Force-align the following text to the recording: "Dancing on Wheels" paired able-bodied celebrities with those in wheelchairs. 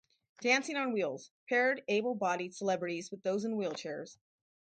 "Dancing 0.41 0.77
on 0.77 0.93
Wheels" 0.93 1.29
paired 1.47 1.83
able-bodied 1.87 2.55
celebrities 2.55 3.11
with 3.11 3.21
those 3.21 3.45
in 3.45 3.51
wheelchairs. 3.53 4.17